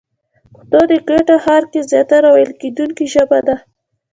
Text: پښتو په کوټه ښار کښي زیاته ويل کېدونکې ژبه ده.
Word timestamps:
پښتو 0.53 0.81
په 0.91 0.97
کوټه 1.07 1.35
ښار 1.43 1.63
کښي 1.71 1.81
زیاته 1.91 2.15
ويل 2.33 2.51
کېدونکې 2.61 3.05
ژبه 3.13 3.39
ده. 3.47 3.55